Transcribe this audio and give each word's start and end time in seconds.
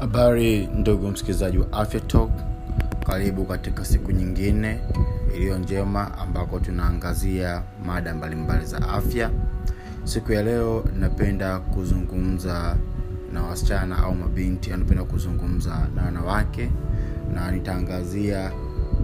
habari 0.00 0.66
ndugu 0.66 1.08
msikilizaji 1.08 1.58
wa 1.58 1.72
afya 1.72 2.00
talk. 2.00 2.30
Karibu 3.06 3.44
katika 3.44 3.84
siku 3.84 4.12
nyingine 4.12 4.80
iliyo 5.36 5.58
njema 5.58 6.18
ambako 6.18 6.60
tunaangazia 6.60 7.62
mada 7.86 8.14
mbalimbali 8.14 8.66
za 8.66 8.88
afya. 8.88 9.30
Siku 10.04 10.32
ya 10.32 10.42
leo 10.42 10.84
napenda 11.00 11.58
kuzungumza 11.58 12.76
na 13.32 13.42
wasichana 13.42 13.98
au 13.98 14.14
mabinti 14.14 14.72
anapenda 14.72 15.04
kuzungumza 15.04 15.88
na 15.94 16.02
wanawake 16.04 16.70
na 17.34 17.50
nitaangazia 17.50 18.52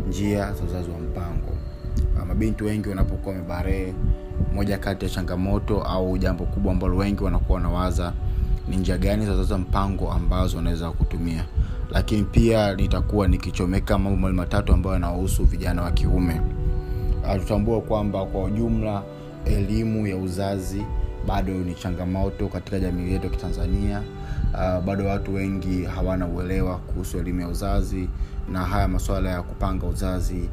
njia 0.08 0.52
za 0.52 0.64
uzazi 0.64 0.90
wa 0.90 0.98
mpango. 0.98 1.52
Mabinti 2.28 2.64
wengi 2.64 2.88
wanapokuwa 2.88 3.34
wamebarehe 3.34 3.94
moja 4.54 4.78
kati 4.78 5.04
ya 5.04 5.10
changamoto 5.10 5.82
au 5.82 6.18
jambo 6.18 6.44
kubwa 6.44 6.72
ambalo 6.72 6.96
wengi 6.96 7.24
wanakuwa 7.24 7.56
wanawaza 7.56 8.12
ni 8.68 8.76
njia 8.76 8.98
gani 8.98 9.44
za 9.44 9.58
mpango 9.58 10.12
ambazo 10.12 10.56
wanaweza 10.56 10.90
kutumia. 10.90 11.44
Lakini 11.90 12.24
pia 12.24 12.74
nitakuwa 12.74 13.28
nikichomeka 13.28 13.98
mambo 13.98 14.16
mawili 14.20 14.36
matatu 14.36 14.72
ambayo 14.72 14.94
yanawahusu 14.94 15.44
vijana 15.44 15.82
wa 15.82 15.90
kiume. 15.90 16.40
Tutambua 17.38 17.80
kwamba 17.80 18.24
kwa 18.24 18.44
ujumla 18.44 19.02
elimu 19.44 20.06
ya 20.06 20.16
uzazi 20.16 20.82
bado 21.26 21.52
ni 21.52 21.74
changamoto 21.74 22.48
katika 22.48 22.78
jamii 22.80 23.12
yetu 23.12 23.24
ya 23.24 23.30
kitanzania. 23.30 24.02
Uh, 24.54 24.84
bado 24.84 25.06
watu 25.06 25.34
wengi 25.34 25.84
hawana 25.84 26.26
uelewa 26.26 26.76
kuhusu 26.78 27.18
elimu 27.18 27.40
ya 27.40 27.48
uzazi 27.48 28.08
na 28.52 28.64
haya 28.64 28.88
masuala 28.88 29.30
ya 29.30 29.42
kupanga 29.42 29.86
uzazi 29.86 30.48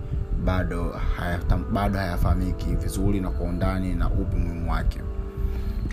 bado 0.46 0.90
haya, 1.18 1.40
bado 1.74 2.00
hayafahamiki 2.00 2.76
vizuri 2.76 3.20
na 3.20 3.30
kwa 3.30 3.46
undani 3.46 3.94
na 3.94 4.10
upi 4.10 4.36
muhimu 4.36 4.72
wake 4.72 5.00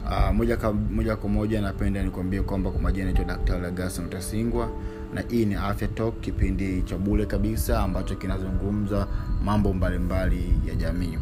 uh, 0.05 0.35
moja, 0.35 0.57
kwa 0.57 0.73
moja 0.73 1.17
kwa 1.17 1.29
moja 1.31 1.61
napenda 1.61 2.03
nikuambie 2.03 2.43
kwamba 2.43 2.71
kwa 2.71 2.81
majina 2.81 3.05
naitwa 3.05 3.25
daktari 3.25 3.67
agason 3.67 4.05
utasingwa 4.05 4.69
na 5.15 5.21
hii 5.29 5.45
ni 5.47 5.55
afya 5.55 5.89
talk 5.89 6.21
kipindi 6.21 6.83
cha 6.83 6.99
bule 6.99 7.27
kabisa 7.27 7.81
ambacho 7.81 8.17
kinazungumza 8.17 9.07
mambo 9.45 9.73
mbalimbali 9.73 10.37
mbali 10.37 10.69
ya 10.69 10.75
jamii. 10.75 11.19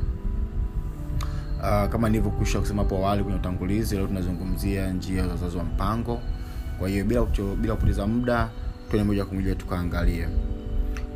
Uh, 1.59 1.89
kama 1.91 2.09
nilivyokwisha 2.09 2.61
kusema 2.61 2.83
hapo 2.83 2.97
awali 2.97 3.23
kwenye 3.23 3.39
utangulizi 3.39 3.97
leo 3.97 4.07
tunazungumzia 4.07 4.91
njia 4.93 5.29
za 5.29 5.35
uzazi 5.35 5.57
wa 5.57 5.65
mpango. 5.65 6.21
Kwa 6.79 6.89
hiyo 6.89 7.05
bila 7.05 7.27
bila 7.61 7.75
kupoteza 7.75 8.07
muda 8.07 8.49
tuende 8.91 9.07
moja 9.07 9.25
kwa 9.25 9.35
moja 9.35 9.55
tukaangalie. 9.55 10.29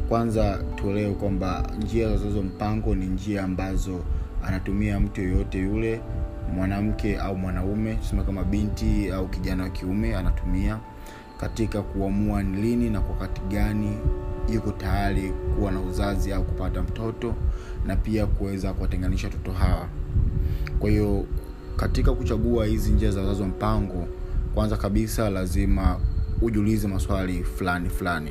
Kwanza 0.09 0.59
tuelewe 0.77 1.15
kwamba 1.15 1.71
njia 1.83 2.09
za 2.09 2.15
uzazi 2.15 2.39
wa 2.39 2.45
mpango 2.45 2.95
ni 2.95 3.07
njia 3.07 3.45
ambazo 3.45 4.01
anatumia 4.47 5.01
mtu 5.01 5.21
yoyote 5.23 5.59
yule 5.59 6.01
mwanamke 6.55 7.19
au 7.19 7.37
mwanaume 7.37 7.95
tuseme 7.95 8.23
kama 8.23 8.45
binti 8.45 9.11
au 9.11 9.29
kijana 9.29 9.63
wa 9.63 9.71
kiume 9.71 10.17
anatumia 10.17 10.79
katika 11.41 11.83
kuamua 11.83 12.43
ni 12.43 12.63
lini 12.63 12.91
na 12.91 13.01
kwa 13.01 13.11
wakati 13.15 13.41
gani 13.41 13.97
yuko 14.55 14.71
tayari 14.71 15.33
kuwa 15.59 15.73
na 15.73 15.81
uzazi 15.81 16.33
au 16.33 16.45
kupata 16.45 16.83
mtoto 16.83 17.35
na 17.87 17.97
pia 17.97 18.27
kuweza 18.27 18.73
kuwatenganisha 18.73 19.27
watoto 19.29 19.53
hawa. 19.53 19.89
Kwa 20.79 20.91
hiyo 20.91 21.25
katika 21.77 22.13
kuchagua 22.13 22.67
hizi 22.67 22.93
njia 22.93 23.11
za 23.11 23.23
uzazi 23.23 23.43
wa 23.43 23.49
mpango 23.49 24.07
kwanza 24.55 24.77
kabisa 24.77 25.31
lazima 25.31 26.01
ujiulize 26.43 26.89
maswali 26.89 27.45
fulani 27.45 27.89
fulani. 27.89 28.31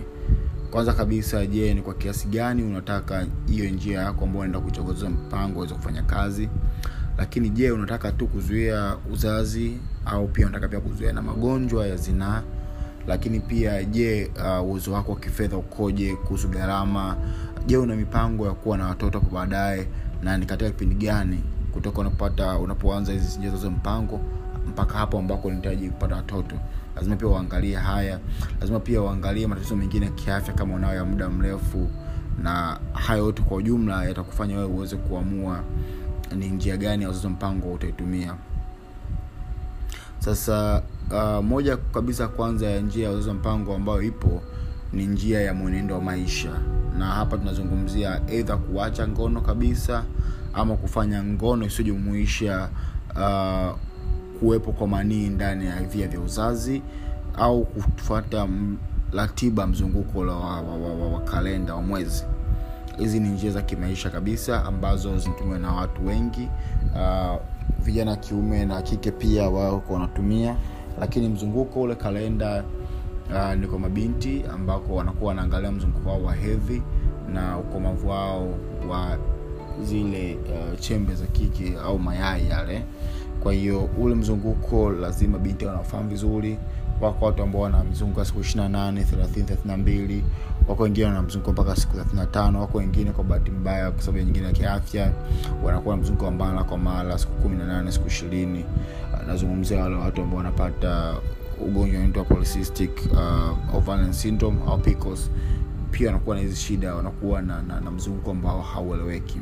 Kwanza 0.71 0.93
kabisa 0.93 1.45
je 1.45 1.73
ni 1.73 1.81
kwa 1.81 1.93
kiasi 1.93 2.27
gani 2.27 2.63
unataka 2.63 3.25
hiyo 3.47 3.69
njia 3.69 3.99
yako 4.01 4.25
ambayo 4.25 4.39
unaenda 4.39 4.59
kuchagua 4.59 5.09
mpango 5.09 5.59
uweze 5.59 5.73
kufanya 5.75 6.01
kazi 6.03 6.49
lakini 7.21 7.49
je 7.49 7.71
unataka 7.71 8.11
tu 8.11 8.27
kuzuia 8.27 8.97
uzazi 9.13 9.77
au 10.05 10.27
pia 10.27 10.45
unataka 10.45 10.67
pia 10.67 10.79
kuzuia 10.79 11.13
na 11.13 11.21
magonjwa 11.21 11.87
ya 11.87 11.95
zinaa? 11.95 12.41
Lakini 13.07 13.39
pia 13.39 13.83
je 13.83 14.31
uwezo 14.63 14.91
uh, 14.91 14.97
wako 14.97 15.11
wa 15.11 15.19
kifedha 15.19 15.57
ukoje 15.57 16.15
kuhusu 16.15 16.47
gharama? 16.47 17.15
Je 17.67 17.77
una 17.77 17.95
mipango 17.95 18.45
ya 18.45 18.51
kuwa 18.51 18.77
na 18.77 18.87
watoto 18.87 19.19
hapo 19.19 19.35
baadaye? 19.35 19.87
Na 20.23 20.37
ni 20.37 20.45
katika 20.45 20.69
kipindi 20.69 20.95
gani 20.95 21.43
kutoka 21.71 22.01
unapata 22.01 22.57
unapoanza 22.57 23.11
hizi 23.11 23.39
njia 23.39 23.69
mpango 23.69 24.19
mpaka 24.67 24.97
hapo 24.97 25.19
ambako 25.19 25.47
unahitaji 25.47 25.89
kupata 25.89 26.15
watoto? 26.15 26.55
Lazima 26.95 27.15
pia 27.15 27.27
uangalie 27.27 27.75
haya. 27.75 28.19
Lazima 28.61 28.79
pia 28.79 29.01
uangalie 29.01 29.47
matatizo 29.47 29.75
mengine 29.75 30.05
ya 30.05 30.11
kiafya 30.11 30.53
kama 30.53 30.75
unayo 30.75 30.95
ya 30.95 31.05
muda 31.05 31.29
mrefu. 31.29 31.89
Na 32.43 32.79
hayo 32.93 33.25
yote 33.25 33.41
kwa 33.41 33.57
ujumla 33.57 34.05
yatakufanya 34.05 34.55
wewe 34.57 34.67
uweze 34.69 34.95
kuamua 34.95 35.63
ni 36.35 36.49
njia 36.49 36.77
gani 36.77 37.03
ya 37.03 37.09
uzazi 37.09 37.27
mpango 37.27 37.73
utaitumia? 37.73 38.35
Sasa 40.19 40.81
uh, 41.11 41.45
moja 41.45 41.77
kabisa 41.77 42.27
kwanza 42.27 42.69
ya 42.69 42.79
njia 42.81 43.07
ya 43.09 43.11
uzazi 43.13 43.31
mpango 43.31 43.75
ambayo 43.75 44.01
ipo 44.01 44.41
ni 44.93 45.05
njia 45.05 45.41
ya 45.41 45.53
mwenendo 45.53 45.95
wa 45.95 46.01
maisha. 46.01 46.51
Na 46.97 47.05
hapa 47.05 47.37
tunazungumzia 47.37 48.21
eidha 48.29 48.57
kuacha 48.57 49.07
ngono 49.07 49.41
kabisa 49.41 50.03
ama 50.53 50.75
kufanya 50.75 51.23
ngono 51.23 51.65
isiyojumuisha 51.65 52.69
uh, 53.15 53.77
kuwepo 54.39 54.71
kwa 54.71 54.87
manii 54.87 55.29
ndani 55.29 55.65
ya 55.65 55.83
via 55.83 56.07
vya 56.07 56.19
uzazi 56.19 56.81
au 57.37 57.65
kufuata 57.65 58.47
ratiba 59.13 59.67
mzunguko 59.67 60.19
wa, 60.19 60.35
wa, 60.39 60.61
wa, 60.61 60.75
wa, 60.93 61.07
wa 61.13 61.21
kalenda 61.21 61.75
wa 61.75 61.81
mwezi 61.81 62.25
hizi 62.97 63.19
ni 63.19 63.29
njia 63.29 63.51
za 63.51 63.61
kimaisha 63.61 64.09
kabisa 64.09 64.65
ambazo 64.65 65.17
zinatumiwa 65.17 65.59
na 65.59 65.73
watu 65.73 66.07
wengi. 66.07 66.49
Uh, 66.95 67.35
vijana 67.79 68.15
kiume 68.15 68.65
na 68.65 68.81
kike 68.81 69.11
pia 69.11 69.49
wako 69.49 69.93
wanatumia. 69.93 70.55
Lakini 70.99 71.27
mzunguko 71.29 71.81
ule 71.81 71.95
kalenda 71.95 72.63
uh, 73.29 73.53
ni 73.53 73.67
kwa 73.67 73.79
mabinti 73.79 74.43
ambako 74.53 74.95
wanakuwa 74.95 75.29
wanaangalia 75.29 75.71
mzunguko 75.71 76.09
wao 76.09 76.23
wa 76.23 76.33
hedhi 76.35 76.81
na 77.33 77.57
ukomavu 77.57 78.09
wao 78.09 78.47
wa 78.89 79.17
zile 79.83 80.35
uh, 80.35 80.79
chembe 80.79 81.15
za 81.15 81.25
kike 81.25 81.73
au 81.83 81.99
mayai 81.99 82.49
yale. 82.49 82.83
Kwa 83.43 83.53
hiyo 83.53 83.89
ule 83.99 84.15
mzunguko 84.15 84.89
lazima 84.89 85.37
binti 85.37 85.65
wanafahamu 85.65 86.09
vizuri 86.09 86.57
wako 87.01 87.25
watu 87.25 87.43
ambao 87.43 87.61
wana 87.61 87.83
mzunguko 87.83 88.25
siku 88.25 88.39
28 88.39 88.91
30 88.91 89.55
32 89.67 90.21
wako 90.67 90.83
wengine 90.83 91.05
wana 91.07 91.21
mzunguko 91.21 91.51
mpaka 91.51 91.75
siku 91.75 91.97
35 91.97 92.55
wako 92.55 92.77
wengine 92.77 93.11
kwa 93.11 93.23
bahati 93.23 93.51
mbaya 93.51 93.91
kwa 93.91 94.01
sababu 94.01 94.23
nyingine 94.23 94.45
ya 94.45 94.51
kiafya 94.53 95.11
wanakuwa 95.63 95.95
na 95.95 96.01
mzunguko 96.01 96.25
wa 96.25 96.31
mara 96.31 96.63
kwa 96.63 96.77
mara 96.77 97.17
siku 97.17 97.47
18 97.49 97.91
siku 97.91 98.07
20 98.07 98.63
nazungumzia 99.27 99.83
wale 99.83 99.95
watu 99.95 100.21
ambao 100.21 100.37
wanapata 100.37 101.13
ugonjwa 101.67 101.99
unaitwa 101.99 102.23
polycystic 102.23 102.91
uh, 103.11 103.75
ovarian 103.75 104.13
syndrome 104.13 104.57
au 104.67 104.77
PCOS 104.79 105.29
pia 105.91 106.07
wanakuwa 106.07 106.35
na 106.35 106.41
hizi 106.41 106.55
shida 106.55 106.95
wanakuwa 106.95 107.41
na, 107.41 107.61
na, 107.61 107.79
na 107.79 107.91
mzunguko 107.91 108.31
ambao 108.31 108.61
haueleweki. 108.61 109.39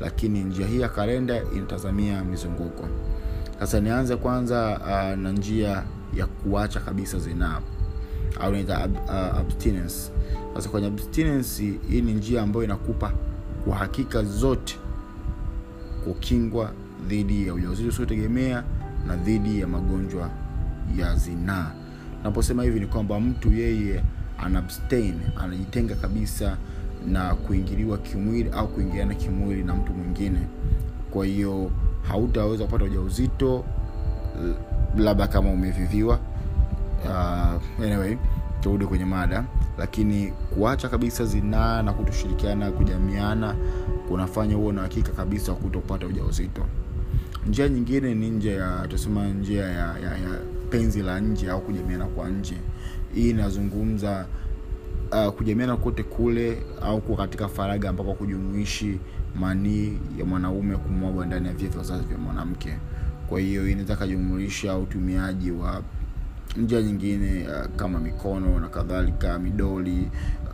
Lakini 0.00 0.40
njia 0.44 0.66
hii 0.66 0.80
ya 0.80 0.88
kalenda 0.88 1.40
inatazamia 1.56 2.24
mizunguko. 2.24 2.88
Sasa 3.60 3.80
nianze 3.80 4.16
kwanza 4.16 4.80
uh, 4.80 5.18
na 5.18 5.32
njia 5.32 5.82
ya 6.14 6.26
kuacha 6.26 6.80
kabisa 6.80 7.18
zinaa 7.18 7.60
au 8.40 8.52
naita 8.52 8.88
abstinence. 9.38 10.10
Sasa 10.54 10.68
kwenye 10.68 10.86
abstinence 10.86 11.62
hii 11.88 12.00
ni 12.02 12.12
njia 12.12 12.42
ambayo 12.42 12.64
inakupa 12.64 13.12
kwa 13.64 13.76
hakika 13.76 14.22
zote 14.22 14.78
kukingwa 16.04 16.72
dhidi 17.08 17.46
ya 17.46 17.54
ujauzito 17.54 17.88
usiotegemea 17.88 18.64
na 19.06 19.16
dhidi 19.16 19.60
ya 19.60 19.66
magonjwa 19.66 20.30
ya 20.96 21.14
zinaa. 21.16 21.70
Naposema 22.24 22.62
hivi 22.62 22.80
ni 22.80 22.86
kwamba 22.86 23.20
mtu 23.20 23.52
yeye 23.52 24.04
anabstain 24.38 25.14
anajitenga 25.36 25.94
kabisa 25.94 26.56
na 27.08 27.34
kuingiliwa 27.34 27.98
kimwili 27.98 28.50
au 28.50 28.68
kuingiliana 28.68 29.14
kimwili 29.14 29.62
na 29.64 29.74
mtu 29.74 29.92
mwingine. 29.92 30.38
Kwa 31.10 31.26
hiyo 31.26 31.70
hautaweza 32.08 32.64
kupata 32.64 32.84
ujauzito 32.84 33.64
labda 34.96 35.26
kama 35.26 35.50
umeviviwa. 35.50 36.18
Uh, 37.04 37.84
anyway 37.84 38.16
turudi 38.60 38.86
kwenye 38.86 39.04
mada. 39.04 39.44
Lakini 39.78 40.32
kuacha 40.54 40.88
kabisa 40.88 41.24
zinaa 41.24 41.82
na 41.82 41.92
kutoshirikiana 41.92 42.70
kujamiana 42.70 43.54
kunafanya 44.08 44.54
huo 44.56 44.72
na 44.72 44.82
hakika 44.82 45.12
kabisa 45.12 45.52
kutopata 45.52 46.06
ujauzito. 46.06 46.62
Njia 47.46 47.68
nyingine 47.68 48.14
ni 48.14 48.30
nje 48.30 48.52
ya 48.52 48.86
tusema 48.88 49.26
njia 49.28 49.64
ya, 49.64 49.98
ya, 49.98 50.10
ya 50.18 50.38
penzi 50.70 51.02
la 51.02 51.20
nje 51.20 51.50
au 51.50 51.60
kujamiana 51.60 52.06
kwa 52.06 52.28
nje. 52.28 52.56
Hii 53.14 53.30
inazungumza 53.30 54.26
uh, 55.12 55.32
kujamiana 55.32 55.76
kote 55.76 56.02
kule 56.02 56.62
au 56.82 57.00
kuwa 57.00 57.18
katika 57.18 57.48
faraga 57.48 57.88
ambako 57.90 58.14
kujumuishi 58.14 58.98
manii 59.40 59.98
ya 60.18 60.24
mwanaume 60.24 60.76
kumwagwa 60.76 61.26
ndani 61.26 61.46
ya 61.48 61.54
via 61.54 61.68
vya 61.68 61.80
uzazi 61.80 62.04
vya 62.04 62.18
mwanamke 62.18 62.74
kwa 63.30 63.40
hiyo 63.40 63.68
inaweza 63.68 63.96
kajumulisha 63.96 64.76
utumiaji 64.78 65.50
wa 65.50 65.82
njia 66.56 66.82
nyingine 66.82 67.46
uh, 67.48 67.76
kama 67.76 67.98
mikono 67.98 68.60
na 68.60 68.68
kadhalika 68.68 69.38
midoli 69.38 70.10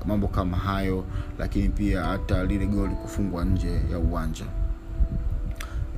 mambo 0.06 0.28
kama 0.28 0.56
hayo 0.56 1.04
lakini 1.38 1.68
pia 1.68 2.04
hata 2.04 2.44
lile 2.44 2.66
goli 2.66 2.94
kufungwa 2.94 3.44
nje 3.44 3.80
ya 3.92 3.98
uwanja. 3.98 4.44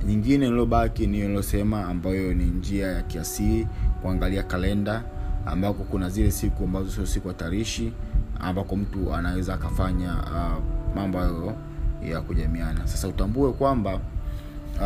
Nyingine 0.07 0.47
iliyobaki 0.47 1.07
ni 1.07 1.19
iliyosema 1.19 1.85
ambayo 1.85 2.33
ni 2.33 2.43
njia 2.45 2.87
ya 2.87 3.01
kiasili 3.01 3.67
kuangalia 4.01 4.43
kalenda 4.43 5.03
ambako 5.45 5.83
kuna 5.83 6.09
zile 6.09 6.31
siku 6.31 6.63
ambazo 6.63 6.91
sio 6.91 7.05
siku 7.05 7.27
hatarishi 7.27 7.93
ambako 8.39 8.75
mtu 8.75 9.13
anaweza 9.13 9.53
akafanya 9.53 10.13
uh, 10.13 10.63
mambo 10.95 11.17
hayo 11.19 11.55
ya 12.03 12.21
kujamiana. 12.21 12.87
Sasa 12.87 13.07
utambue 13.07 13.51
kwamba 13.53 13.99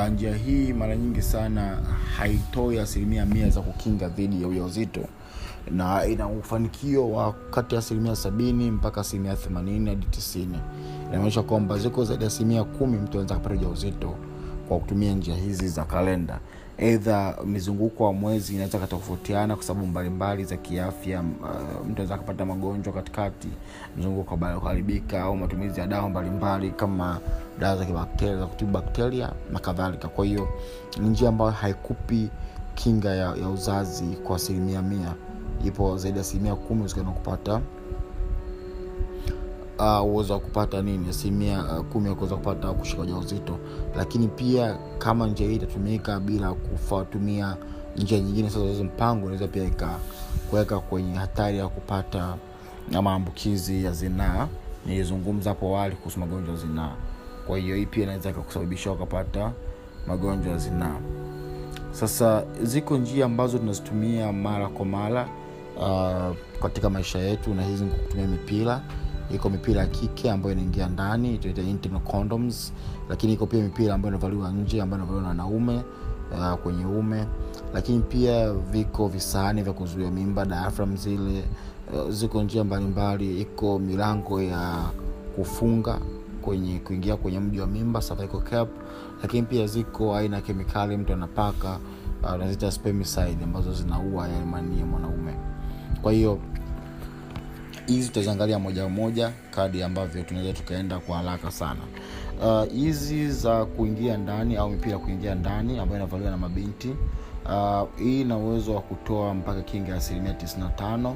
njia 0.10 0.36
hii 0.36 0.74
mara 0.74 0.95
nyingi 0.95 1.22
sana 1.22 1.78
haitoi 2.18 2.80
asilimia 2.80 3.25
mia 3.25 3.50
za 3.50 3.62
kukinga 3.62 4.07
dhidi 4.10 4.42
ya 4.42 4.48
ujauzito. 4.48 5.01
Na 5.72 6.06
ina 6.06 6.28
ufanikio 6.28 7.12
wa 7.12 7.34
kati 7.34 7.75
ya 7.75 7.80
asilimia 7.80 8.16
sabini 8.16 8.72
mpaka 8.72 9.01
asilimia 9.01 9.36
themanini 9.36 9.90
hadi 9.90 10.06
tisini. 10.06 10.60
Inaonyesha 11.10 11.42
kwamba 11.44 11.78
ziko 11.78 12.04
zaidi 12.06 12.24
ya 12.24 12.28
asilimia 12.28 12.63
kumi 12.63 12.98
mtu 12.98 13.12
anaweza 13.12 13.36
kupata 13.36 13.56
ujauzito 13.56 14.16
kwa 14.68 14.80
kutumia 14.80 15.13
njia 15.13 15.36
hizi 15.36 15.68
za 15.68 15.86
kalenda 15.86 16.39
eidha 16.78 17.36
mizunguko 17.46 18.04
wa 18.04 18.14
mwezi 18.14 18.54
inaweza 18.54 18.80
katofautiana 18.80 19.56
kwa 19.56 19.64
sababu 19.66 19.88
mbalimbali 19.88 20.44
za 20.46 20.58
kiafya 20.58 21.20
uh, 21.20 21.25
mtu 21.86 21.92
anaweza 21.92 22.16
akapata 22.16 22.46
magonjwa 22.46 22.94
katikati 22.94 23.48
mzunguko 23.98 24.38
kuharibika 24.38 25.22
au 25.24 25.38
matumizi 25.38 25.80
ya 25.80 25.88
dawa 25.88 26.10
mbalimbali 26.10 26.72
kama 26.72 27.20
dawa 27.60 27.78
za 27.78 27.86
kibakteria 27.86 28.38
za 28.38 28.46
kutibu 28.48 28.72
bakteria 28.72 29.31
na 29.52 29.60
kadhalika. 29.60 30.08
Kwa 30.08 30.25
hiyo 30.25 30.48
ni 31.02 31.10
njia 31.10 31.30
ambayo 31.30 31.52
haikupi 31.52 32.30
kinga 32.75 33.10
ya, 33.10 33.36
ya 33.36 33.50
uzazi 33.50 34.06
kwa 34.06 34.36
asilimia 34.36 34.81
mia. 34.81 35.14
Ipo 35.66 35.98
zaidi 35.98 36.18
ya 36.18 36.22
asilimia 36.22 36.56
kumi 36.56 36.84
usikiana 36.84 37.12
kupata 37.12 37.62
uwezo 39.80 40.34
uh, 40.34 40.40
wa 40.40 40.40
kupata 40.40 40.81
nini? 40.81 41.10
Asilimia 41.10 41.64
uh, 41.64 41.86
kumi 41.86 42.10
ya 42.10 42.16
kupata 42.16 42.72
kushika 42.74 43.02
ujauzito. 43.02 43.58
Lakini 43.96 44.28
pia 44.28 44.78
kama 44.98 45.28
njia 45.28 45.48
hii 45.48 45.56
itatumika 45.56 46.20
bila 46.20 46.54
kufatumia 46.54 47.58
njia 47.98 48.20
nyingine 48.20 48.50
sasa 48.50 48.84
mpango 48.84 49.22
inaweza 49.22 49.48
pia 49.48 49.70
kuweka 50.50 50.80
kwenye 50.80 51.14
hatari 51.16 51.58
ya 51.58 51.68
kupata 51.68 52.36
maambukizi 53.02 53.84
ya 53.86 53.92
zinaa. 53.92 54.48
Nilizungumza 54.86 55.50
hapo 55.50 55.68
awali 55.68 55.96
kuhusu 55.96 56.20
magonjwa 56.20 56.54
ya 56.54 56.60
zinaa. 56.60 56.92
Kwa 57.48 57.58
hiyo 57.58 57.75
hii 57.75 57.86
pia 57.86 58.04
inaweza 58.04 58.30
ikakusababisha 58.30 58.92
ukapata 58.92 59.52
magonjwa 60.08 60.52
ya 60.52 60.58
zinaa. 60.58 61.00
Sasa 61.92 62.44
ziko 62.62 62.98
njia 62.98 63.25
ambazo 63.25 63.58
tunazitumia 63.58 64.31
mara 64.34 64.68
kwa 64.70 64.86
mara 64.86 65.28
uh, 65.78 66.36
katika 66.62 66.90
maisha 66.90 67.20
yetu 67.20 67.54
na 67.54 67.64
hizi 67.64 67.86
kutumia 67.86 68.28
mipira 68.28 68.81
iko 69.31 69.50
mipira 69.50 69.81
ya 69.81 69.88
kike 69.88 70.31
ambayo 70.31 70.54
inaingia 70.54 70.88
ndani 70.90 71.38
condoms 72.00 72.74
lakini 73.10 73.34
iko 73.34 73.46
pia 73.46 73.64
mipira 73.64 73.94
ambayo 73.96 74.16
inavaliwa 74.16 74.52
nje 74.52 74.81
ambayo 74.81 75.04
inavaliwa 75.04 75.22
na 75.34 75.44
wanaume 75.44 75.81
uh, 76.31 76.54
kwenye 76.54 76.86
ume 76.86 77.25
lakini 77.74 78.00
pia 78.00 78.54
viko 78.54 79.08
visahani 79.08 79.62
vya 79.64 79.74
kuzuia 79.74 80.12
mimba 80.12 80.46
diaphragm 80.46 80.98
zile 80.98 81.44
uh, 81.94 82.10
ziko 82.10 82.44
njia 82.44 82.64
mbalimbali. 82.64 83.42
Iko 83.42 83.80
milango 83.80 84.42
ya 84.42 84.75
kufunga 85.36 86.00
kwenye 86.42 86.80
kuingia 86.80 87.18
kwenye 87.18 87.40
mji 87.40 87.60
wa 87.60 87.68
mimba 87.68 88.02
cap. 88.40 88.70
Lakini 89.22 89.44
pia 89.44 89.68
ziko 89.68 90.16
aina 90.16 90.36
ya 90.36 90.42
kemikali 90.42 90.98
mtu 90.98 91.14
anapaka 91.14 91.78
uh, 92.24 92.36
spermicide 92.72 93.44
ambazo 93.44 93.74
zinaua 93.74 94.28
yale 94.28 94.46
manii 94.46 94.80
ya 94.80 94.86
mwanaume. 94.86 95.34
Kwa 96.02 96.12
hiyo 96.12 96.40
hizi 97.88 98.07
tutaziangalia 98.07 98.59
moja 98.59 98.89
moja 98.89 99.31
kadi 99.51 99.83
ambavyo 99.83 100.24
tunaweza 100.24 100.53
tukaenda 100.53 101.00
kwa 101.00 101.18
haraka 101.18 101.51
sana. 101.51 101.80
Hizi 102.74 103.25
uh, 103.25 103.31
za 103.31 103.65
kuingia 103.65 104.18
ndani 104.18 104.56
au 104.56 104.69
mipira 104.69 104.97
kuingia 104.97 105.35
ndani 105.35 105.80
ambayo 105.80 106.01
inavaliwa 106.01 106.31
na 106.31 106.38
mabinti 106.38 106.95
uh, 107.45 107.88
hii 108.00 108.21
ina 108.21 108.38
uwezo 108.38 108.75
wa 108.75 108.81
kutoa 108.81 109.33
mpaka 109.33 109.62
kinga 109.62 109.91
ya 109.91 109.97
asilimia 109.97 110.33
95 110.33 111.13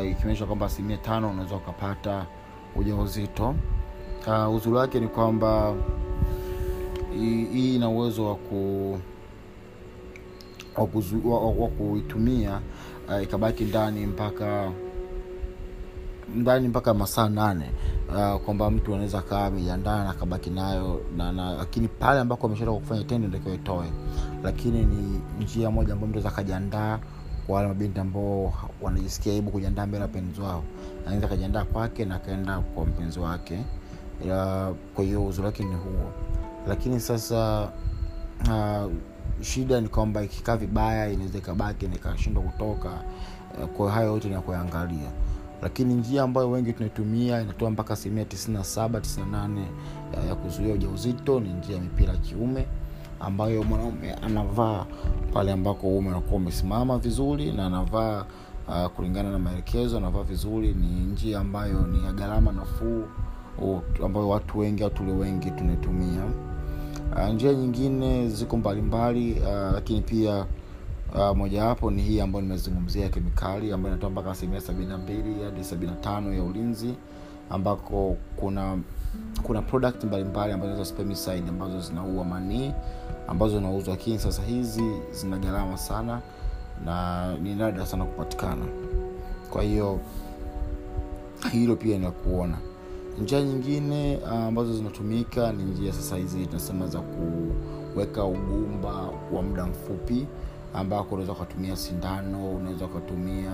uh, 0.00 0.10
ikionyesha 0.10 0.46
kwamba 0.46 0.66
asilimia 0.66 0.96
tano 0.96 1.30
unaweza 1.30 1.56
ukapata 1.56 2.26
uja 2.76 2.94
uzito 2.96 3.54
uh, 4.26 4.54
uzuri 4.54 4.76
wake 4.76 5.00
ni 5.00 5.08
kwamba 5.08 5.74
hii 7.18 7.74
ina 7.76 7.88
uwezo 7.88 8.26
wa 8.26 8.34
ku 8.34 8.98
wa 10.76 11.68
kuitumia 11.68 12.60
uh, 13.08 13.22
ikabaki 13.22 13.64
ndani 13.64 14.06
mpaka 14.06 14.70
ndani 16.36 16.68
mpaka 16.68 16.94
masaa 16.94 17.28
nane 17.28 17.70
uh, 18.08 18.40
kwamba 18.40 18.70
mtu 18.70 18.92
anaweza 18.94 19.22
kaa 19.22 19.46
amejiandaa 19.46 20.04
na 20.04 20.10
akabaki 20.10 20.50
nayo 20.50 21.00
na, 21.16 21.32
na 21.32 21.52
lakini 21.54 21.88
pale 21.88 22.20
ambako 22.20 22.46
ameshatoka 22.46 22.80
kufanya 22.80 23.04
tendo 23.04 23.28
ndio 23.38 23.54
itoe. 23.54 23.86
Lakini 24.42 24.82
ni 24.82 25.20
njia 25.44 25.70
moja 25.70 25.92
ambayo 25.92 26.08
mtu 26.08 26.18
aweza 26.18 26.28
akajiandaa 26.28 26.98
kwa 27.46 27.56
wale 27.56 27.68
mabinti 27.68 28.00
ambao 28.00 28.52
wanajisikia 28.82 29.32
aibu 29.32 29.50
kujiandaa 29.50 29.86
mbele 29.86 30.00
ya 30.00 30.06
wapenzi 30.06 30.40
wao. 30.40 30.62
Anaweza 31.06 31.26
akajiandaa 31.26 31.64
kwake 31.64 32.04
na 32.04 32.14
akaenda 32.14 32.58
kwa 32.58 32.86
mpenzi 32.86 33.18
wake. 33.20 33.58
Uh, 34.20 34.76
kwa 34.94 35.04
hiyo 35.04 35.26
uzuri 35.26 35.46
wake 35.46 35.64
ni 35.64 35.74
huo. 35.74 36.10
Lakini 36.68 37.00
sasa 37.00 37.68
uh, 38.50 38.92
shida 39.40 39.80
ni 39.80 39.88
kwamba 39.88 40.22
ikikaa 40.22 40.56
vibaya 40.56 41.08
inaweza 41.08 41.38
ikabaki 41.38 41.86
nikashindwa 41.88 42.42
kutoka. 42.42 42.88
Uh, 43.62 43.66
kwa 43.68 43.92
hayo 43.92 44.06
yote 44.12 44.28
ni 44.28 44.34
ya 44.34 44.40
kuangalia 44.40 45.10
lakini 45.64 45.94
njia 45.94 46.22
ambayo 46.22 46.50
wengi 46.50 46.72
tunaitumia 46.72 47.40
inatoa 47.40 47.70
mpaka 47.70 47.94
asilimia 47.94 48.24
97 48.24 48.88
98 48.88 50.28
ya, 50.28 50.34
kuzuia 50.34 50.74
ujauzito 50.74 51.40
ni 51.40 51.52
njia 51.52 51.76
ya 51.76 51.82
mipira 51.82 52.12
ya 52.12 52.18
kiume 52.18 52.66
ambayo 53.20 53.62
mwanaume 53.62 54.12
anavaa 54.14 54.86
pale 55.32 55.52
ambako 55.52 55.86
uume 55.86 56.08
unakuwa 56.08 56.36
umesimama 56.36 56.98
vizuri 56.98 57.52
na 57.52 57.66
anavaa 57.66 58.24
uh, 58.68 58.86
kulingana 58.86 59.30
na 59.30 59.38
maelekezo 59.38 59.96
anavaa 59.98 60.22
vizuri 60.22 60.72
ni 60.72 60.86
njia 61.12 61.38
ambayo 61.40 61.80
ni 61.86 62.04
ya 62.04 62.12
gharama 62.12 62.52
nafuu 62.52 63.04
ambayo 64.04 64.28
watu 64.28 64.58
wengi 64.58 64.82
au 64.82 64.90
tulio 64.90 65.16
wengi 65.18 65.50
tunaitumia. 65.50 66.24
Uh, 67.16 67.28
njia 67.34 67.52
nyingine 67.54 68.28
ziko 68.28 68.56
mbalimbali 68.56 69.32
uh, 69.32 69.74
lakini 69.74 70.00
pia 70.00 70.46
uh, 71.14 71.36
mojawapo 71.36 71.90
ni 71.90 72.02
hii 72.02 72.20
ambayo 72.20 72.42
nimezungumzia 72.42 73.08
kemikali 73.08 73.72
ambayo 73.72 73.94
inatoa 73.94 74.10
mpaka 74.10 74.30
asilimia 74.30 74.60
sabini 74.60 74.86
na 74.86 74.98
mbili 74.98 75.42
hadi 75.44 75.64
sabini 75.64 75.90
na 75.92 75.96
tano 75.96 76.34
ya 76.34 76.42
ulinzi 76.42 76.94
ambako 77.50 78.16
kuna 78.36 78.78
kuna 79.42 79.62
product 79.62 80.04
mbalimbali 80.04 80.52
ambazo 80.52 80.84
spermicide 80.84 81.48
ambazo 81.48 81.80
zinaua 81.80 82.24
manii 82.24 82.72
ambazo 83.28 83.56
zinauzwa. 83.58 83.94
Lakini 83.94 84.18
sasa 84.18 84.42
hizi 84.42 84.82
zina 85.12 85.38
gharama 85.38 85.76
sana 85.76 86.20
na 86.84 87.34
ni 87.36 87.54
nada 87.54 87.86
sana 87.86 88.04
kupatikana. 88.04 88.64
Kwa 89.50 89.62
hiyo 89.62 90.00
hilo 91.52 91.76
pia 91.76 91.98
ni 91.98 92.10
kuona. 92.10 92.58
Njia 93.22 93.42
nyingine 93.42 94.18
ambazo 94.46 94.74
zinatumika 94.76 95.52
ni 95.52 95.62
njia 95.62 95.92
sasa 95.92 96.16
hizi 96.16 96.46
tunasema 96.46 96.86
za 96.86 97.00
kuweka 97.00 98.24
ugumba 98.24 98.92
wa 99.32 99.42
muda 99.42 99.66
mfupi 99.66 100.26
ambako 100.74 101.14
unaweza 101.14 101.32
ukatumia 101.32 101.76
sindano 101.76 102.50
unaweza 102.50 102.84
ukatumia 102.84 103.52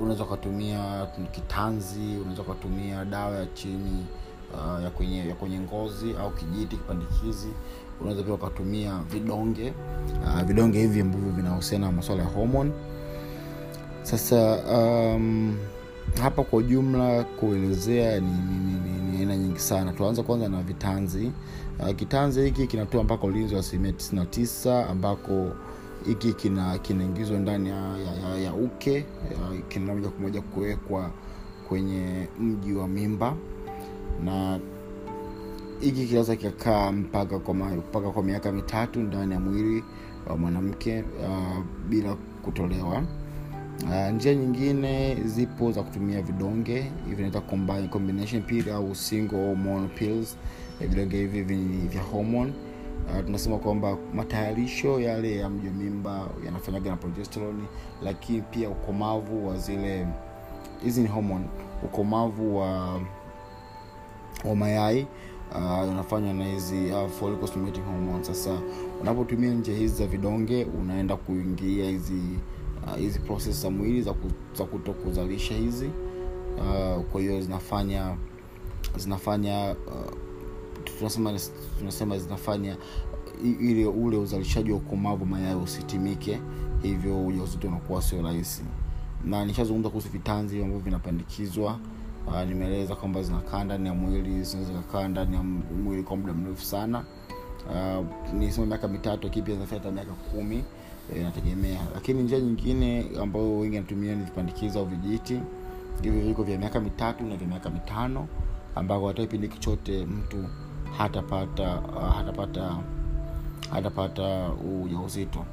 unaweza 0.00 0.24
ukatumia 0.24 1.06
kitanzi 1.32 2.16
unaweza 2.20 2.42
ukatumia 2.42 3.04
dawa 3.04 3.36
ya 3.36 3.46
chini 3.46 4.06
uh, 4.54 4.82
ya 4.84 4.90
kwenye 4.90 5.28
ya 5.28 5.34
kwenye 5.34 5.60
ngozi 5.60 6.14
au 6.20 6.30
kijiti 6.30 6.76
kipandikizi. 6.76 7.48
Unaweza 8.00 8.22
pia 8.22 8.34
ukatumia 8.34 8.98
vidonge 9.10 9.72
uh, 10.24 10.42
vidonge 10.42 10.78
hivi 10.80 11.00
ambavyo 11.00 11.30
vinahusiana 11.32 11.86
na 11.86 11.92
masuala 11.92 12.22
ya 12.22 12.28
homon 12.28 12.72
sasa 14.02 14.56
um, 14.76 15.56
hapa 16.22 16.42
kwa 16.44 16.58
ujumla 16.58 17.24
kuelezea 17.24 18.20
ni 18.20 19.18
aina 19.18 19.36
nyingi 19.36 19.58
sana. 19.60 19.92
Tuanze 19.92 20.22
kwanza 20.22 20.48
na 20.48 20.62
vitanzi. 20.62 21.32
Uh, 21.80 21.94
kitanzi 21.96 22.42
hiki 22.44 22.66
kinatoa 22.66 23.04
mpaka 23.04 23.26
ulinzi 23.26 23.54
wa 23.54 23.60
asilimia 23.60 23.90
99 23.92 24.90
ambako 24.90 25.48
hiki 26.06 26.32
kina 26.32 26.78
kinaingizwa 26.78 27.38
ndani 27.38 27.68
ya, 27.68 27.76
ya, 27.98 28.28
ya, 28.28 28.38
ya 28.38 28.54
uke 28.54 29.04
kina 29.68 29.94
moja 29.94 30.08
kwa 30.08 30.20
moja 30.20 30.40
kuwekwa 30.42 31.10
kwenye 31.68 32.28
mji 32.40 32.72
wa 32.72 32.88
mimba. 32.88 33.34
Na 34.24 34.60
hiki 35.80 36.06
kinaweza 36.06 36.36
kikakaa 36.36 36.92
mpaka 36.92 37.38
kwa 37.38 38.12
kwa 38.12 38.22
miaka 38.22 38.52
mitatu 38.52 39.00
ndani 39.00 39.32
ya 39.32 39.40
mwili 39.40 39.84
wa 40.26 40.36
mwanamke 40.36 40.98
uh, 41.00 41.64
bila 41.88 42.14
kutolewa. 42.42 43.02
Uh, 43.84 44.10
njia 44.14 44.34
nyingine 44.34 45.14
zipo 45.24 45.72
za 45.72 45.82
kutumia 45.82 46.22
vidonge 46.22 46.82
hivi 47.04 47.14
vinaitwa 47.16 47.40
combination 47.90 48.42
pill 48.42 48.70
au 48.70 48.94
single 48.94 49.56
pills. 49.98 50.36
Vidonge 50.80 51.16
hivi 51.16 51.42
vya 51.88 52.02
hormone 52.02 52.52
uh, 53.10 53.24
tunasema 53.24 53.58
kwamba 53.58 53.96
matayarisho 54.14 55.00
yale 55.00 55.36
ya 55.36 55.48
mji 55.50 55.70
mimba 55.70 56.28
yanafanyaga 56.44 56.90
na 56.90 56.96
progesterone 56.96 57.64
lakini 58.02 58.42
pia 58.42 58.68
ukomavu 58.70 59.48
wa 59.48 59.56
zile 59.56 60.06
hizi 60.84 61.00
ni 61.00 61.08
hormone 61.08 61.44
ukomavu 61.84 62.58
wa 62.58 63.00
wa 64.44 64.54
mayai 64.56 65.06
uh, 65.54 65.90
unafanywa 65.90 66.32
na 66.32 66.44
hizi 66.44 66.90
uh, 66.92 68.22
sasa 68.22 68.58
unapotumia 69.00 69.50
njia 69.50 69.76
hizi 69.76 69.94
za 69.94 70.06
vidonge 70.06 70.64
unaenda 70.64 71.16
kuingia 71.16 71.90
hizi 71.90 72.22
uh, 72.86 73.26
process 73.26 73.62
za 73.62 73.70
mwili 73.70 74.02
za, 74.02 74.14
za 74.54 74.64
kuto 74.64 74.92
kuzalisha 74.92 75.54
hizi. 75.54 75.90
Uh, 76.58 77.02
kwa 77.04 77.20
hiyo 77.20 77.40
zinafanya 77.40 78.16
zinafanya 78.96 79.76
uh, 79.86 80.12
tunasema 80.84 81.38
tunasema 81.78 82.18
zinafanya 82.18 82.76
ile 83.60 83.86
ule 83.86 84.16
uzalishaji 84.16 84.70
wa 84.72 84.76
ukomavu 84.76 85.26
mayai 85.26 85.54
usitimike 85.54 86.40
hivyo 86.82 87.26
ujauzito 87.26 87.68
unakuwa 87.68 88.02
sio 88.02 88.22
rahisi. 88.22 88.62
Na 89.24 89.44
nishazungumza 89.44 89.88
kuhusu 89.88 90.08
vitanzi 90.08 90.56
ambavyo 90.56 90.78
vinapandikizwa. 90.78 91.78
Uh, 92.26 92.42
nimeeleza 92.42 92.96
kwamba 92.96 93.22
zinakaa 93.22 93.64
ndani 93.64 93.88
ya 93.88 93.94
mwili 93.94 94.42
zinaweza 94.44 95.08
ndani 95.08 95.36
ya 95.36 95.42
mwili 95.84 96.02
kwa 96.02 96.16
muda 96.16 96.32
mrefu 96.32 96.64
sana. 96.64 97.04
Uh, 97.70 98.06
nisema 98.34 98.66
miaka 98.66 98.88
mitatu 98.88 99.30
hata 99.70 99.90
miaka 99.90 100.12
kumi 100.12 100.64
inategemea. 101.16 101.80
Lakini 101.94 102.22
njia 102.22 102.40
nyingine 102.40 103.06
ambayo 103.22 103.58
wengi 103.58 103.76
anatumia 103.76 104.14
ni 104.14 104.24
vipandikizi 104.24 104.78
au 104.78 104.84
vijiti. 104.86 105.40
Hivyo 106.02 106.20
viko 106.20 106.42
vya 106.42 106.58
miaka 106.58 106.80
mitatu 106.80 107.24
na 107.24 107.36
vya 107.36 107.48
miaka 107.48 107.70
mitano 107.70 108.28
ambako 108.74 109.08
hata 109.08 109.22
kipindi 109.22 109.48
chote 109.48 110.06
mtu 110.06 110.44
hatapata 110.98 111.78
uh, 111.80 112.14
hatapata 112.16 112.76
hatapata 113.70 114.50
ujauzito. 114.84 115.44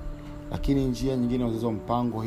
Lakini 0.51 0.85
njia 0.85 1.17
nyingine 1.17 1.43
uzazi 1.45 1.65
wa 1.65 1.71
mpango 1.71 2.21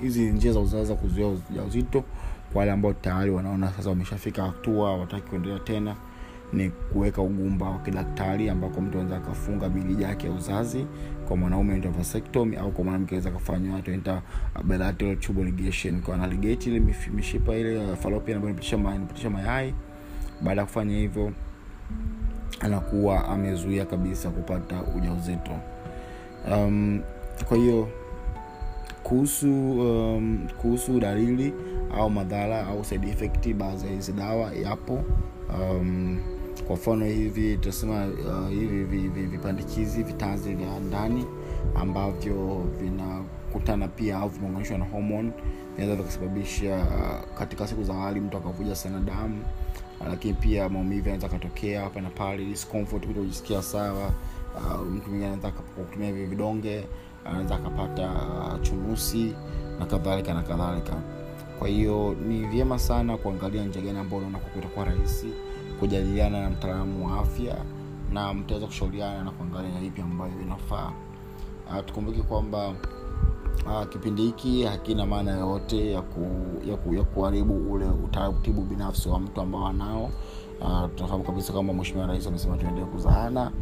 hizi 0.00 0.22
njia 0.32 0.52
za 0.52 0.60
uzazi 0.60 0.84
za 0.84 0.94
kuzuia 0.94 1.26
ujauzito. 1.50 2.04
Kwa 2.52 2.58
wale 2.60 2.70
ambao 2.72 2.92
tayari 2.92 3.30
wanaona 3.30 3.72
sasa 3.72 3.88
wameshafika 3.90 4.42
hatua 4.42 4.96
wataki 4.96 5.28
kuendelea 5.30 5.58
tena 5.58 5.96
ni 6.52 6.70
kuweka 6.70 7.22
ugumba 7.22 7.66
wa 7.70 7.78
kidaktari 7.78 8.48
ambako 8.50 8.80
mtu 8.80 8.98
anaweza 8.98 9.16
akafunga 9.16 9.68
mirija 9.68 10.08
yake 10.08 10.26
ya 10.26 10.32
uzazi 10.32 10.86
kwa 11.28 11.36
mwanaume 11.36 11.78
vasectomy 11.80 12.56
au 12.56 12.70
kwa 12.72 12.84
mwanamke 12.84 13.14
aweza 13.14 13.30
kafanywa 13.30 13.82
tunaita 13.82 14.22
bilateral 14.64 15.16
tubal 15.16 15.44
ligation. 15.44 16.00
Kwa 16.02 16.14
analigate 16.14 16.70
ile 16.70 16.80
mishipa 17.14 17.54
ile 17.56 17.96
fallopian 17.96 18.36
ambayo 18.36 18.56
inapitisha 18.96 19.30
mayai. 19.30 19.74
Baada 20.42 20.60
ya 20.60 20.66
kufanya 20.66 20.96
hivyo 20.96 21.32
anakuwa 22.60 23.28
amezuia 23.28 23.84
kabisa 23.84 24.30
kupata 24.30 24.82
ujauzito. 24.96 25.50
Um, 26.52 27.00
kwa 27.48 27.56
hiyo 27.56 27.88
kuhusu 29.02 29.80
um, 29.80 30.48
kuhusu 30.60 31.00
dalili 31.00 31.54
au 31.96 32.10
madhara 32.10 32.66
au 32.66 32.84
side 32.84 33.08
effect 33.10 33.54
baadhi 33.54 33.86
ya 33.86 33.92
hizi 33.92 34.12
dawa 34.12 34.52
yapo. 34.52 35.04
Um, 35.60 36.18
kwa 36.66 36.76
mfano 36.76 37.04
hivi 37.04 37.56
tunasema 37.56 38.06
uh, 38.06 38.48
hivi 38.48 39.08
vipandikizi 39.08 40.02
vitanzi 40.02 40.54
vya 40.54 40.80
ndani 40.80 41.24
ambavyo 41.74 42.66
vinakutana 42.80 43.88
pia 43.88 44.18
au 44.18 44.28
vimeunganishwa 44.28 44.78
na 44.78 44.84
homon 44.84 45.32
vinaweza 45.76 46.02
vikasababisha 46.02 46.76
uh, 46.76 47.38
katika 47.38 47.66
siku 47.66 47.82
za 47.84 47.94
awali 47.94 48.20
mtu 48.20 48.36
akavuja 48.36 48.74
sana 48.74 49.00
damu 49.00 49.38
lakini 50.08 50.34
pia 50.34 50.68
maumivu 50.68 51.00
yanaweza 51.08 51.26
akatokea 51.26 51.80
hapa 51.82 52.00
na 52.00 52.10
pale 52.10 52.56
kutojisikia 53.06 53.62
sawa. 53.62 54.10
Uh, 54.56 54.80
mtu 54.86 55.10
mwingine 55.10 55.36
kutumia 55.76 56.08
hivi 56.08 56.26
vidonge 56.26 56.84
anaweza 57.24 57.54
akapata 57.54 58.10
uh, 58.10 58.62
chunusi 58.62 59.34
na 59.78 59.86
kadhalika 59.86 60.34
na 60.34 60.42
kadhalika. 60.42 60.92
Kwa 61.58 61.68
hiyo 61.68 62.16
ni 62.28 62.44
vyema 62.46 62.78
sana 62.78 63.16
kuangalia 63.16 63.64
njia 63.64 63.82
gani 63.82 63.98
ambao 63.98 64.18
unaona 64.18 64.38
kutakuwa 64.38 64.84
rahisi 64.84 65.26
kujadiliana 65.80 66.40
na 66.42 66.50
mtaalamu 66.50 67.06
wa 67.06 67.20
afya 67.20 67.56
na 68.12 68.34
mtaweza 68.34 68.66
kushauriana 68.66 69.24
na 69.24 69.30
kuangalia 69.30 69.80
ipi 69.86 70.00
ambayo 70.02 70.32
inafaa. 70.42 70.92
Uh, 71.70 71.84
tukumbuke 71.86 72.22
kwamba 72.22 72.74
uh, 73.66 73.88
kipindi 73.88 74.22
hiki 74.22 74.62
hakina 74.64 75.06
maana 75.06 75.30
yoyote 75.30 75.90
ya, 75.92 76.02
ku, 76.02 76.26
ya, 76.68 76.76
ku, 76.76 76.94
ya 76.94 77.02
kuharibu 77.02 77.72
ule 77.72 77.84
utaratibu 77.86 78.62
binafsi 78.62 79.08
wa 79.08 79.20
mtu 79.20 79.40
ambao 79.40 79.66
anao. 79.66 80.10
Uh, 80.60 80.90
tunafahamu 80.94 81.24
kabisa 81.24 81.52
kwamba 81.52 81.72
mweshimiwa 81.72 82.06
rais 82.06 82.26
amesema 82.26 82.56
tuendelee 82.56 82.84
kuzaana 82.86 83.52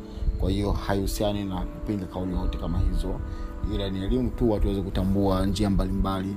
kwa 0.41 0.51
hiyo 0.51 0.73
haihusiani 0.73 1.45
na 1.45 1.61
kupinga 1.61 2.07
kauli 2.07 2.33
yoyote 2.33 2.59
kama 2.59 2.79
hizo. 2.79 3.21
Ila 3.75 3.91
ni 3.91 4.05
elimu 4.05 4.31
tu 4.31 4.51
watu 4.51 4.63
waweze 4.67 4.83
kutambua 4.83 5.47
njia 5.47 5.71
mbalimbali 5.71 6.37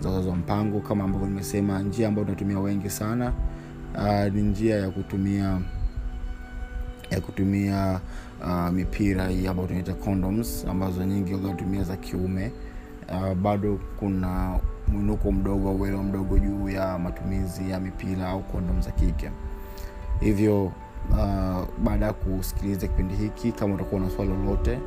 za 0.00 0.08
uzazi 0.10 0.28
wa 0.28 0.36
mpango. 0.36 0.80
Kama 0.80 1.04
ambavyo 1.04 1.28
nimesema 1.28 1.78
njia 1.82 2.08
ambayo 2.08 2.24
tunatumia 2.24 2.58
wengi 2.60 2.90
sana 2.90 3.32
uh, 3.94 4.34
ni 4.34 4.42
njia 4.42 4.76
ya 4.76 4.90
kutumia 4.90 5.60
ya 7.10 7.20
kutumia 7.20 8.00
uh, 8.44 8.68
mipira 8.70 9.28
hii 9.28 9.46
ambayo 9.46 9.68
tunaita 9.68 9.94
condoms 9.94 10.64
ambazo 10.70 11.04
nyingi 11.04 11.34
wanatumia 11.34 11.82
za 11.82 11.96
kiume 11.96 12.52
bado 13.42 13.78
kuna 13.98 14.58
mwinuko 14.88 15.32
mdogo 15.32 15.68
au 15.68 15.80
uelewa 15.80 16.02
mdogo 16.02 16.38
juu 16.38 16.68
ya 16.68 16.98
matumizi 16.98 17.70
ya 17.70 17.80
mipira 17.80 18.28
au 18.28 18.42
kondom 18.42 18.82
za 18.82 18.90
kike. 18.90 19.30
Hivyo 20.20 20.64
uh, 20.64 21.64
baada 21.84 22.06
ya 22.06 22.12
kusikiliza 22.12 22.86
kipindi 22.86 23.14
hiki 23.14 23.52
kama 23.52 23.74
utakuwa 23.74 24.00
na 24.00 24.10
swali 24.10 24.30
lolote 24.30 24.78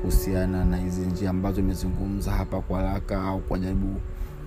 kuhusiana 0.00 0.64
na 0.64 0.76
hizi 0.76 1.00
njia 1.06 1.30
ambazo 1.30 1.60
imezungumza 1.60 2.30
hapa 2.32 2.60
kwa 2.60 2.78
haraka 2.80 3.22
au 3.22 3.40
kwa 3.40 3.58
jaribu 3.58 4.00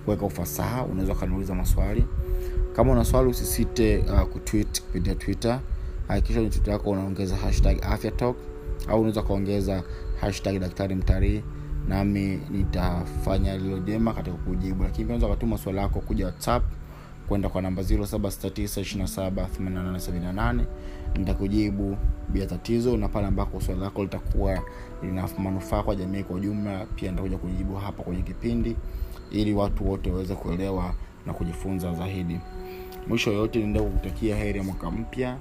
kuweka 0.04 0.26
ufasaha 0.26 0.84
unaweza 0.84 1.12
ukaniuliza 1.12 1.54
maswali. 1.54 2.04
Kama 2.76 2.92
una 2.92 3.04
swali 3.04 3.28
usisite 3.30 3.98
uh, 3.98 4.20
kutwit 4.22 4.82
kupitia 4.82 5.14
twitter. 5.14 5.60
Hakikisha 6.08 6.38
kwenye 6.40 6.50
twitter 6.50 6.72
yako 6.72 6.90
unaongeza 6.90 7.36
hashtag 7.36 7.78
afya 7.82 8.10
talk 8.10 8.36
au 8.88 8.98
unaweza 8.98 9.20
ukaongeza 9.22 9.82
hashtag 10.20 10.58
daktari 10.60 10.94
mtarii 10.94 11.42
nami 11.88 12.40
nitafanya 12.50 13.56
lilo 13.56 13.78
jema 13.78 14.12
katika 14.12 14.36
kujibu 14.36 14.82
lakini 14.82 15.04
pia 15.06 15.14
unaweza 15.16 15.26
ukatuma 15.26 15.58
swala 15.58 15.82
lako 15.82 16.00
kuja 16.00 16.24
whatsapp 16.26 16.64
kwenda 17.28 17.48
kwa 17.48 17.62
namba 17.62 17.82
0769278878 17.82 20.64
nitakujibu 21.18 21.96
bila 22.28 22.46
tatizo 22.46 22.96
na 22.96 23.08
pale 23.08 23.26
ambako 23.26 23.60
swali 23.60 23.80
lako 23.80 24.02
litakuwa 24.02 24.62
lina 25.02 25.28
manufaa 25.38 25.82
kwa 25.82 25.96
jamii 25.96 26.22
kwa 26.22 26.36
ujumla 26.36 26.86
pia 26.94 27.10
nitakuja 27.10 27.38
kujibu 27.38 27.74
hapa 27.76 28.02
kwenye 28.02 28.22
kipindi 28.22 28.76
ili 29.30 29.54
watu 29.54 29.90
wote 29.90 30.10
waweze 30.10 30.34
kuelewa 30.34 30.94
na 31.26 31.32
kujifunza 31.32 31.94
zaidi. 31.94 32.40
Mwisho 33.08 33.32
yoyote 33.32 33.58
niendee 33.58 33.80
kukutakia 33.80 34.36
heri 34.36 34.58
ya 34.58 34.64
mwaka 34.64 34.90
mpya 34.90 35.36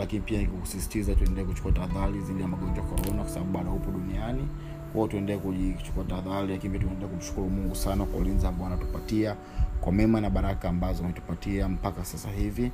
lakini 0.00 0.22
pia 0.22 0.40
nikusisitiza 0.40 1.14
tuendelee 1.14 1.44
kuchukua 1.44 1.72
tahadhari 1.72 2.20
zidi 2.20 2.42
ya 2.42 2.48
magonjwa 2.48 2.84
korona 2.84 3.22
kwa 3.22 3.28
sababu 3.32 3.52
bado 3.52 3.70
hupo 3.70 3.90
duniani 3.90 4.48
kwao 4.92 5.08
tuendelee 5.08 5.38
kuchukua 5.76 6.04
tahadhari 6.04 6.48
lakini 6.48 6.78
tuendelee 6.78 7.06
kumshukuru 7.08 7.50
mungu 7.50 7.74
sana 7.74 8.04
kwa 8.04 8.20
ulinzi 8.20 8.46
ambao 8.46 8.66
anatupatia 8.66 9.36
kwa 9.80 9.92
mema 9.92 10.20
na 10.20 10.30
baraka 10.30 10.68
ambazo 10.68 11.04
ametupatia 11.04 11.68
mpaka 11.68 12.04
sasa 12.04 12.30
hivi 12.30 12.72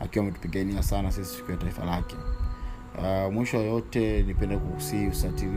akiwa 0.00 0.24
ametupigania 0.24 0.82
sana 0.82 1.12
sisi 1.12 1.36
tukiwa 1.36 1.56
taifa 1.56 1.84
lake. 1.84 2.16
Uh, 2.98 3.32
mwisho 3.32 3.58
yote 3.58 4.22
nipende 4.22 4.56
kukusii 4.56 5.06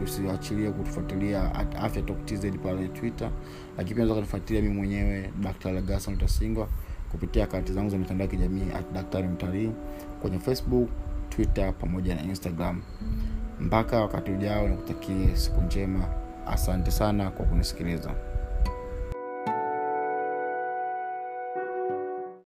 usiachilie 0.04 0.72
kutufuatilia 0.72 1.56
afya 1.56 2.02
talk 2.02 2.26
tz 2.26 2.46
pale 2.64 2.88
twitter 2.88 3.32
lakini 3.78 3.96
pia 3.96 4.04
unaweza 4.04 4.14
kunifuatilia 4.14 4.72
mwenyewe 4.74 5.30
dr 5.42 5.72
lagason 5.72 6.14
utasingwa 6.14 6.68
kupitia 7.12 7.44
akaunti 7.44 7.74
zangu 7.74 7.90
za 7.90 7.98
mitandao 7.98 8.26
ya 8.28 8.32
kijamii 8.32 8.64
daktari 8.94 9.28
mtalii 9.28 9.72
kwenye 10.22 10.40
facebook 10.40 10.90
twitter 11.30 11.74
pamoja 11.74 12.16
na 12.16 12.22
instagram 12.24 12.82
mpaka 13.62 14.02
wakati 14.02 14.32
ujao 14.32 14.68
nikutakie 14.68 15.36
siku 15.36 15.62
njema. 15.62 16.00
Asante 16.48 16.92
sana 16.92 17.32
kwa 17.32 17.46
kunisikiliza 17.46 18.12